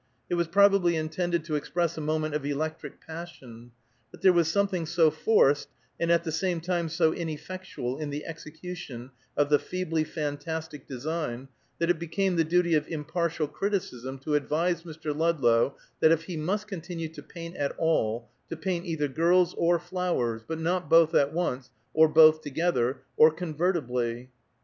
It 0.31 0.33
was 0.33 0.47
probably 0.47 0.95
intended 0.95 1.45
to 1.45 1.55
express 1.55 1.95
a 1.95 2.01
moment 2.01 2.33
of 2.33 2.43
electric 2.43 2.99
passion; 3.05 3.69
but 4.09 4.23
there 4.23 4.33
was 4.33 4.47
something 4.51 4.87
so 4.87 5.11
forced, 5.11 5.69
and 5.99 6.11
at 6.11 6.23
the 6.23 6.31
same 6.31 6.59
time 6.59 6.89
so 6.89 7.13
ineffectual 7.13 7.99
in 7.99 8.09
the 8.09 8.25
execution 8.25 9.11
of 9.37 9.51
the 9.51 9.59
feebly 9.59 10.03
fantastic 10.03 10.87
design, 10.87 11.49
that 11.77 11.91
it 11.91 11.99
became 11.99 12.35
the 12.35 12.43
duty 12.43 12.73
of 12.73 12.87
impartial 12.87 13.47
criticism, 13.47 14.17
to 14.17 14.33
advise 14.33 14.81
Mr. 14.81 15.15
Ludlow, 15.15 15.75
if 16.01 16.23
he 16.23 16.35
must 16.35 16.67
continue 16.67 17.09
to 17.09 17.21
paint 17.21 17.55
at 17.55 17.73
all, 17.77 18.27
to 18.49 18.57
paint 18.57 18.87
either 18.87 19.07
girls 19.07 19.53
or 19.55 19.77
flowers, 19.77 20.41
but 20.47 20.59
not 20.59 20.89
both 20.89 21.13
at 21.13 21.31
once, 21.31 21.69
or 21.93 22.07
both 22.07 22.41
together, 22.41 23.03
or 23.17 23.29
convertibly. 23.29 24.31